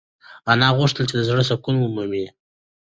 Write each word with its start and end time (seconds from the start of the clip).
انا 0.51 0.67
غوښتل 0.77 1.03
چې 1.09 1.15
د 1.17 1.21
زړه 1.29 1.43
سکون 1.49 1.75
ومومي. 1.79 2.25